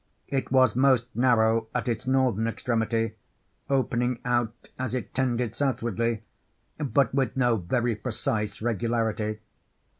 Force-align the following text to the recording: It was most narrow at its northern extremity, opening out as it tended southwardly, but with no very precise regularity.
It 0.29 0.51
was 0.51 0.75
most 0.75 1.15
narrow 1.15 1.67
at 1.75 1.87
its 1.87 2.07
northern 2.07 2.47
extremity, 2.47 3.11
opening 3.69 4.17
out 4.25 4.69
as 4.79 4.95
it 4.95 5.13
tended 5.13 5.53
southwardly, 5.53 6.23
but 6.79 7.13
with 7.13 7.37
no 7.37 7.57
very 7.57 7.93
precise 7.95 8.63
regularity. 8.63 9.41